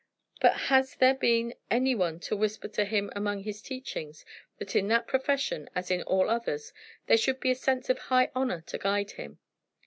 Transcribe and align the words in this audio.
But 0.39 0.53
has 0.71 0.95
there 0.95 1.13
been 1.13 1.53
any 1.69 1.93
one 1.93 2.19
to 2.21 2.35
whisper 2.35 2.67
to 2.69 2.85
him 2.85 3.11
among 3.15 3.43
his 3.43 3.61
teachings 3.61 4.25
that 4.57 4.75
in 4.75 4.87
that 4.87 5.05
profession, 5.05 5.69
as 5.75 5.91
in 5.91 6.01
all 6.01 6.27
others, 6.27 6.73
there 7.05 7.17
should 7.17 7.39
be 7.39 7.51
a 7.51 7.55
sense 7.55 7.87
of 7.87 7.99
high 7.99 8.31
honor 8.33 8.61
to 8.61 8.79
guide 8.79 9.11
him? 9.11 9.37